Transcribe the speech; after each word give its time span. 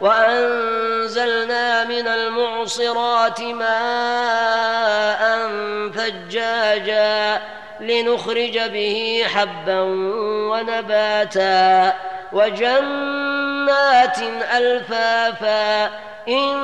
وأنزلنا 0.00 1.84
من 1.84 2.08
المعصرات 2.08 3.40
ماء 3.40 5.20
ثجاجا 5.94 7.42
لنخرج 7.80 8.58
به 8.58 9.24
حبا 9.34 9.80
ونباتا 10.50 11.94
وجنات 12.32 14.18
ألفافا 14.56 15.84
إن 16.28 16.60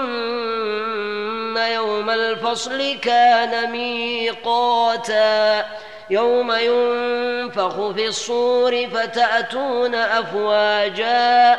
يوم 1.56 2.10
الفصل 2.10 2.98
كان 3.02 3.70
ميقاتا 3.70 5.64
يوم 6.10 6.52
ينفخ 6.52 7.90
في 7.90 8.06
الصور 8.06 8.86
فتأتون 8.86 9.94
أفواجا 9.94 11.58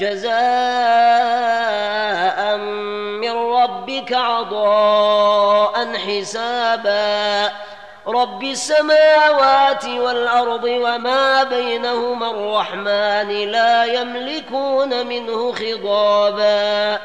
جزاء 0.00 0.30
من 3.20 3.30
ربك 3.30 4.12
عطاء 4.12 5.94
حسابا. 5.94 7.52
رب 8.08 8.42
السماوات 8.42 9.84
والأرض 9.84 10.64
وما 10.64 11.42
بينهما 11.42 12.30
الرحمن 12.30 13.28
لا 13.50 13.84
يملكون 13.84 15.06
منه 15.06 15.52
خضابا. 15.52 16.98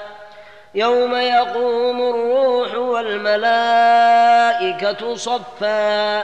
يوم 0.75 1.15
يقوم 1.15 2.01
الروح 2.01 2.75
والملائكة 2.75 3.55
صفا. 5.15 6.23